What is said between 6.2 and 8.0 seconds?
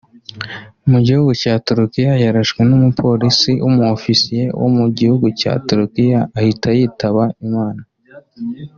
ahita yitaba Imana